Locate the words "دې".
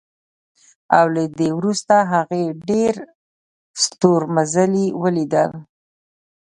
1.37-1.49